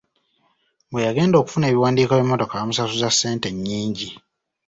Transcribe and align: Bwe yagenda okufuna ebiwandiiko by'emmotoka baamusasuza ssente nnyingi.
Bwe 0.91 1.05
yagenda 1.07 1.35
okufuna 1.37 1.65
ebiwandiiko 1.67 2.13
by'emmotoka 2.15 2.53
baamusasuza 2.57 3.09
ssente 3.11 3.47
nnyingi. 3.51 4.09